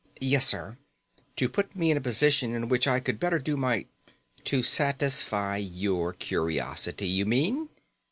"Yes, 0.19 0.47
sir. 0.47 0.79
To 1.35 1.47
put 1.47 1.75
me 1.75 1.91
in 1.91 1.97
a 1.97 2.01
position 2.01 2.55
in 2.55 2.69
which 2.69 2.87
I 2.87 2.99
could 2.99 3.19
better 3.19 3.37
do 3.37 3.55
my" 3.55 3.85
"To 4.45 4.63
satisfy 4.63 5.57
your 5.57 6.11
curiosity, 6.13 7.07
you 7.07 7.27
mean!" 7.27 7.69